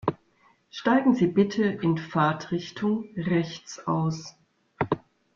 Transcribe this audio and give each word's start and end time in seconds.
Steigen 0.71 1.13
Sie 1.13 1.27
bitte 1.27 1.63
in 1.63 1.95
Fahrtrichtung 1.99 3.13
rechts 3.15 3.77
aus. 3.85 4.35